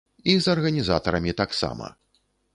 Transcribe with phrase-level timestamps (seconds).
[0.31, 1.93] І з арганізатарамі таксама.